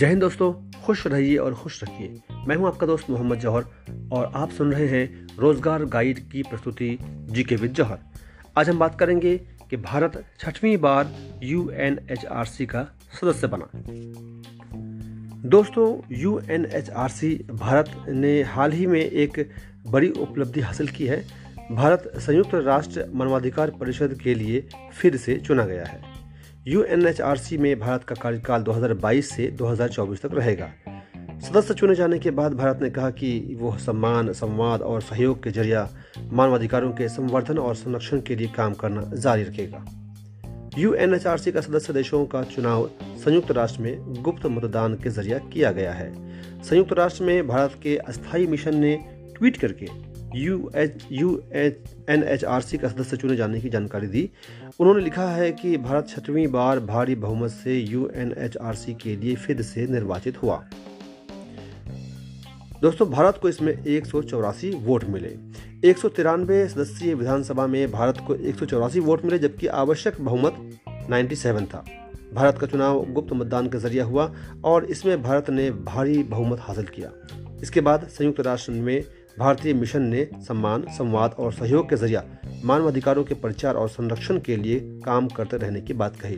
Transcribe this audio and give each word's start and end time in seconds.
जय 0.00 0.06
हिंद 0.06 0.20
दोस्तों, 0.20 0.52
खुश 0.84 1.06
रहिए 1.06 1.36
और 1.36 1.54
खुश 1.54 1.82
रखिए। 1.84 2.20
मैं 2.48 2.56
हूँ 2.56 2.66
आपका 2.66 2.86
दोस्त 2.86 3.08
मोहम्मद 3.10 3.38
जौहर 3.38 3.64
और 4.12 4.30
आप 4.34 4.50
सुन 4.50 4.72
रहे 4.72 4.86
हैं 4.88 5.26
रोज़गार 5.38 5.84
गाइड 5.84 6.18
की 6.28 6.42
प्रस्तुति 6.42 6.96
जी 7.02 7.42
के 7.44 7.56
विद 7.56 7.72
जौहर। 7.72 7.98
आज 8.58 8.68
हम 8.70 8.78
बात 8.78 8.98
करेंगे 8.98 9.36
कि 9.70 9.76
भारत 9.76 10.24
छठवीं 10.40 10.76
बार 10.76 11.12
यूएनएचआरसी 11.42 12.66
का 12.66 12.82
सदस्य 13.20 13.46
बना। 13.46 13.68
दोस्तों 15.48 16.16
यूएनएचआरसी 16.18 17.34
भारत 17.50 17.90
ने 18.08 18.42
हाल 18.42 18.72
ही 18.72 18.86
में 18.86 19.00
एक 19.00 19.48
बड़ी 19.86 20.10
उपलब्धि 20.10 20.60
हासिल 20.60 20.88
की 20.88 21.06
है। 21.06 21.24
भारत 21.72 22.12
संयुक्त 22.16 22.54
राष्ट्र 22.54 23.10
मानवाधिकार 23.14 23.70
परिषद 23.70 24.18
के 24.22 24.34
लिए 24.34 24.64
फिर 24.92 25.16
से 25.16 25.36
चुना 25.38 25.66
गया 25.66 25.84
है। 25.84 26.09
यूएनएचआरसी 26.68 27.58
में 27.58 27.80
भारत 27.80 28.04
का 28.04 28.14
कार्यकाल 28.14 28.62
2022 28.62 29.30
से 29.30 29.46
2024 29.46 30.22
तक 30.22 30.30
रहेगा। 30.32 30.70
सदस्य 31.40 31.74
चुने 31.74 31.94
जाने 31.94 32.18
के 32.18 32.30
बाद 32.30 32.52
भारत 32.52 32.78
ने 32.82 32.90
कहा 32.90 33.10
कि 33.10 33.56
वो 33.60 33.78
सम्मान, 33.78 34.32
संवाद 34.32 34.82
और 34.82 35.00
सहयोग 35.00 35.42
के 35.42 35.50
ज़रिए 35.50 35.84
मानवाधिकारों 36.32 36.92
के 36.92 37.08
संवर्धन 37.08 37.58
और 37.58 37.74
संरक्षण 37.74 38.20
के 38.20 38.36
लिए 38.36 38.48
काम 38.48 38.74
करना 38.74 39.10
जारी 39.14 39.42
रखेगा। 39.42 39.84
यूएनएचआरसी 40.78 41.52
का 41.52 41.60
सदस्य 41.60 41.92
देशों 41.92 42.26
का 42.26 42.42
चुनाव 42.42 42.90
संयुक्त 43.02 43.50
राष्ट्र 43.50 43.82
में 43.82 44.22
गुप्त 44.22 44.46
मतदान 44.46 44.94
के 44.94 45.10
ज़रिए 45.10 45.40
किया 45.52 45.72
गया 45.72 45.92
है। 45.92 46.12
संयुक्त 46.62 46.92
राष्ट्र 46.92 47.24
में 47.24 47.48
भारत 47.48 47.80
के 47.82 47.96
अस्थायी 47.96 48.46
मिशन 48.46 48.76
ने 48.76 49.04
ट्वीट 49.38 49.56
करके 49.56 50.09
U 50.34 50.70
H 50.76 51.06
U 51.12 51.30
H, 51.52 51.78
N 52.10 52.22
H 52.22 52.44
R 52.44 52.60
C 52.60 52.78
का 52.78 52.88
सदस्य 52.88 53.16
चुने 53.16 53.36
जाने 53.36 53.60
की 53.60 53.68
जानकारी 53.68 54.06
दी। 54.06 54.30
उन्होंने 54.80 55.02
लिखा 55.04 55.26
है 55.30 55.50
कि 55.52 55.76
भारत 55.76 56.08
छठवीं 56.08 56.46
बार 56.48 56.80
भारी 56.80 57.14
बहुमत 57.14 57.50
से 57.50 57.78
U 57.78 58.10
N 58.14 58.34
H 58.38 58.56
R 58.56 58.74
C 58.74 58.94
के 58.94 59.16
लिए 59.16 59.34
फिर 59.36 59.62
से 59.62 59.86
निर्वाचित 59.86 60.42
हुआ। 60.42 60.64
दोस्तों, 62.82 63.10
भारत 63.10 63.38
को 63.42 63.48
इसमें 63.48 63.72
एक 63.72 64.06
सौ 64.06 64.22
चौरासी 64.22 64.70
वोट 64.70 65.04
मिले। 65.04 65.36
एक 65.88 65.98
सौ 65.98 66.08
तिरानवे 66.08 66.66
सदस्यीय 66.68 67.14
विधानसभा 67.14 67.66
में 67.66 67.90
भारत 67.90 68.24
को 68.26 68.34
एक 68.34 68.56
सौ 68.56 68.66
चौरासी 68.66 69.00
वोट 69.00 69.24
मिले, 69.24 69.38
जबकि 69.38 69.66
आवश्यक 69.66 70.20
बहुमत 70.20 70.56
97 71.10 71.66
था। 71.66 71.84
भारत 72.34 72.58
का 72.58 72.66
चुनाव 72.66 73.04
गुप्त 73.12 73.32
मतदान 73.32 73.68
के 73.68 73.78
ज़रिए 73.78 74.02
हुआ 74.02 74.32
और 74.64 74.84
इसमें 74.84 75.22
भारत 75.22 75.50
ने 75.50 75.70
भारी 75.70 76.22
बहुमत 76.22 76.58
हासिल 76.60 76.84
किया। 76.84 77.12
इसके 77.62 77.80
बाद 77.80 78.08
संयुक्त 78.08 78.40
राष्ट्र 78.40 78.72
में 78.72 79.04
भारतीय 79.38 79.74
मिशन 79.74 80.02
ने 80.02 80.28
सम्मान, 80.34 80.84
संवाद 80.98 81.34
और 81.38 81.52
सहयोग 81.52 81.88
के 81.90 81.96
ज़रिए 81.96 82.20
मानवाधिकारों 82.64 83.24
के 83.24 83.34
प्रचार 83.34 83.74
और 83.74 83.88
संरक्षण 83.88 84.40
के 84.40 84.56
लिए 84.56 84.80
काम 85.04 85.28
करते 85.28 85.56
रहने 85.56 85.80
की 85.80 85.92
बात 85.92 86.16
कही। 86.16 86.36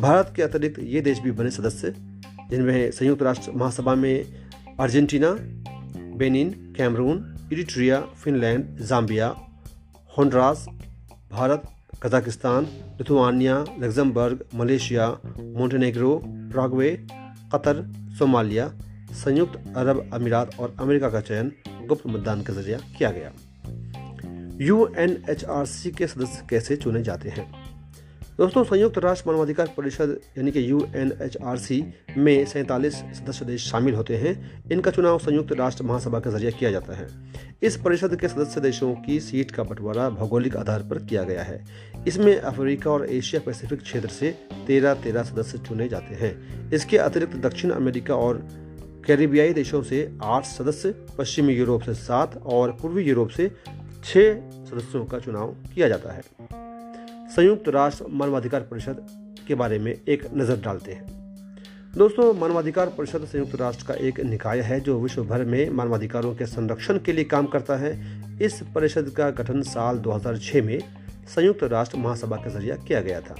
भारत 0.00 0.32
के 0.36 0.42
अतिरिक्त 0.42 0.78
ये 0.78 1.00
देश 1.00 1.18
भी 1.18 1.30
बने 1.30 1.50
सदस्य, 1.50 1.94
जिनमें 2.50 2.90
संयुक्त 2.90 3.22
राष्ट्र 3.22 3.52
महासभा 3.52 3.94
में 3.94 4.26
Argentina, 4.80 5.36
Benin, 6.16 6.50
Cameroon, 6.76 7.36
Eritrea, 7.52 8.00
Finland, 8.00 8.78
Zambia, 8.78 9.34
Honduras, 10.18 10.66
Bharat, 11.32 11.62
Kazakhstan, 12.02 12.64
Lithuania, 12.98 13.64
Luxembourg, 13.80 14.44
Malaysia 14.54 15.08
Montenegro 15.40 16.20
Paraguay, 16.26 16.90
Qatar, 17.54 17.82
Somalia 18.18 18.72
संयुक्त 19.16 19.76
अरब 19.76 20.10
अमीरात 20.12 20.50
और 20.60 20.76
अमेरिका 20.80 21.08
का 21.08 21.20
चयन 21.20 21.52
गुप्त 21.86 22.02
मतदान 22.06 22.42
के 22.42 22.52
ज़रिए 22.52 22.78
किया 22.98 23.10
गया। 23.10 23.32
यूएनएचआरसी 24.60 25.90
के 25.90 26.06
सदस्य 26.06 26.46
कैसे 26.50 26.76
चुने 26.76 27.02
जाते 27.02 27.28
हैं? 27.28 27.66
दोस्तों, 28.38 28.64
संयुक्त 28.64 28.98
राष्ट्र 28.98 29.30
मानवाधिकार 29.30 29.74
परिषद 29.76 30.20
यानी 30.38 30.50
कि 30.50 30.70
यू 30.70 30.78
में 32.16 32.44
सैंतालीस 32.46 32.94
सदस्य 32.94 33.44
देश 33.44 33.70
शामिल 33.70 33.94
होते 33.94 34.16
हैं। 34.16 34.64
इनका 34.72 34.90
चुनाव 34.90 35.18
संयुक्त 35.18 35.52
राष्ट्र 35.52 35.84
महासभा 35.84 36.18
के 36.18 36.30
ज़रिए 36.30 36.50
किया 36.50 36.70
जाता 36.70 36.96
है। 36.96 37.08
इस 37.62 37.76
परिषद 37.76 38.16
के 38.20 38.28
सदस्य 38.28 38.60
देशों 38.60 38.94
की 38.94 39.20
सीट 39.20 39.50
का 39.50 39.62
बंटवारा 39.62 40.10
भौगोलिक 40.10 40.56
आधार 40.56 40.82
पर 40.82 40.98
किया 40.98 41.22
गया 41.22 41.42
है। 41.42 41.64
इसमें 42.06 42.38
अफ्रीका 42.38 42.90
और 42.90 43.10
एशिया 43.10 43.42
पैसिफिक 43.46 43.82
क्षेत्र 43.82 44.08
से 44.08 44.38
तेरह 44.66 44.94
तेरह 44.94 45.22
सदस्य 45.22 45.58
चुने 45.58 45.88
जाते 45.88 46.14
हैं। 46.14 46.70
इसके 46.70 46.98
अतिरिक्त 46.98 47.36
दक्षिण 47.36 47.70
अमेरिका 47.70 48.14
और 48.14 48.65
कैरिबियाई 49.06 49.52
देशों 49.52 49.82
से 49.82 50.18
आठ 50.22 50.44
सदस्य, 50.44 50.94
पश्चिमी 51.18 51.54
यूरोप 51.54 51.82
से 51.82 51.94
सात 51.94 52.36
और 52.46 52.70
पूर्वी 52.72 53.02
यूरोप 53.02 53.28
से 53.28 53.48
छह 54.04 54.34
सदस्यों 54.64 55.04
का 55.04 55.18
चुनाव 55.18 55.54
किया 55.74 55.88
जाता 55.88 56.12
है। 56.12 56.22
संयुक्त 57.28 57.68
राष्ट्र 57.68 58.04
मानवाधिकार 58.10 58.60
परिषद 58.60 59.06
के 59.48 59.54
बारे 59.54 59.78
में 59.78 59.92
एक 60.08 60.26
नज़र 60.34 60.56
डालते 60.56 60.92
हैं। 60.92 61.06
दोस्तों, 61.96 62.34
मानवाधिकार 62.34 62.86
परिषद 62.86 63.24
संयुक्त 63.24 63.54
राष्ट्र 63.54 63.86
का 63.86 63.94
एक 63.94 64.20
निकाय 64.20 64.60
है 64.60 64.80
जो 64.80 65.00
विश्व 65.00 65.24
भर 65.24 65.44
में 65.44 65.70
मानवाधिकारों 65.70 66.34
के 66.34 66.46
संरक्षण 66.46 66.98
के 66.98 67.12
लिए 67.12 67.24
काम 67.24 67.46
करता 67.46 67.76
है। 67.76 67.92
इस 68.42 68.62
परिषद 68.74 69.10
का 69.10 69.30
गठन 69.30 69.62
साल 69.62 69.98
2006 69.98 70.62
में 70.62 70.78
संयुक्त 71.34 71.64
राष्ट्र 71.64 71.98
महासभा 71.98 72.36
के 72.36 72.50
ज़रिए 72.50 72.76
किया 72.88 73.00
गया 73.00 73.20
था। 73.20 73.36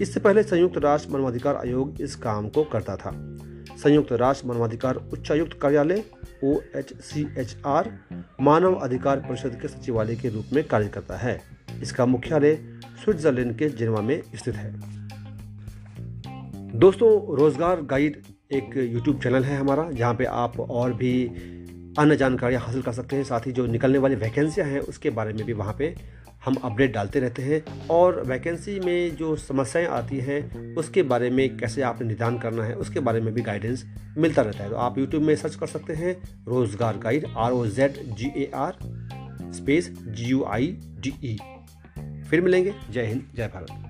इससे 0.00 0.20
पहले 0.20 0.42
संयुक्त 0.42 0.78
राष्ट्र 0.78 1.10
मानवाधिकार 1.10 1.56
आयोग 1.56 2.00
इस 2.00 2.16
काम 2.16 2.48
को 2.48 2.64
करता 2.64 2.96
था। 2.96 3.10
संयुक्त 3.78 4.12
राष्ट्र 4.12 4.46
मानवाधिकार 4.46 4.96
उच्चायुक्त 5.12 5.58
कार्यालय, 5.60 6.02
O 6.44 6.54
H 6.76 6.92
C 7.00 7.26
H 7.38 7.56
R, 7.66 7.90
मानव 8.40 8.74
अधिकार 8.74 9.18
परिषद 9.18 9.58
के 9.62 9.68
सचिवालय 9.68 10.16
के 10.16 10.28
रूप 10.28 10.46
में 10.52 10.66
कार्य 10.68 10.88
करता 10.88 11.16
है। 11.16 11.40
इसका 11.82 12.06
मुख्यालय 12.06 12.54
स्विट्जरलैंड 13.04 13.56
के 13.58 13.68
जिनेवा 13.68 14.00
में 14.00 14.22
स्थित 14.34 14.54
है। 14.54 14.72
दोस्तों, 16.78 17.36
रोज़गार 17.36 17.82
गाइड 17.82 18.22
एक 18.52 18.76
यूट्यूब 18.76 19.20
चैनल 19.22 19.44
है 19.44 19.56
हमारा, 19.56 19.90
जहाँ 19.90 20.14
पे 20.14 20.24
आप 20.24 20.60
और 20.60 20.92
भी 20.92 21.26
अन्य 21.98 22.16
जानकारियाँ 22.16 22.62
हासिल 22.62 22.82
कर 22.82 22.92
सकते 22.92 23.16
हैं। 23.16 23.24
साथ 23.24 23.46
ही 23.46 23.52
जो 23.52 23.66
निकलने 23.66 23.98
वाली 23.98 24.14
वैकेंसियाँ 24.14 24.66
हैं, 24.68 24.80
उसके 24.80 25.10
बारे 25.10 25.32
में 25.32 25.44
भी 25.46 25.52
वहाँ 25.52 25.74
पे 25.78 25.94
हम 26.48 26.56
अपडेट 26.64 26.92
डालते 26.92 27.20
रहते 27.20 27.42
हैं 27.42 27.86
और 27.90 28.22
वैकेंसी 28.26 28.78
में 28.80 29.16
जो 29.16 29.34
समस्याएँ 29.36 29.86
आती 29.86 30.18
हैं, 30.18 30.74
उसके 30.76 31.02
बारे 31.04 31.30
में 31.30 31.56
कैसे 31.56 31.82
आपने 31.82 32.06
निदान 32.08 32.38
करना 32.38 32.64
है, 32.64 32.74
उसके 32.76 33.00
बारे 33.00 33.20
में 33.20 33.32
भी 33.34 33.42
गाइडेंस 33.42 33.84
मिलता 34.18 34.42
रहता 34.42 34.64
है। 34.64 34.70
तो 34.70 34.76
आप 34.76 34.98
यूट्यूब 34.98 35.22
में 35.22 35.34
सर्च 35.36 35.54
कर 35.54 35.66
सकते 35.66 35.92
हैं, 35.92 36.16
रोज़गार 36.48 36.98
guide 36.98 37.26
R 37.36 37.52
O 37.52 37.66
Z 37.66 37.98
G 38.16 38.32
A 38.36 38.50
R 38.54 38.78
space 39.54 39.90
G 40.00 40.24
U 40.24 40.44
I 40.44 40.76
D 41.00 41.14
E 41.24 41.36
फिर 42.30 42.40
मिलेंगे। 42.40 42.74
जय 42.90 43.06
हिंद, 43.06 43.22
जय 43.36 43.46
भारत। 43.46 43.87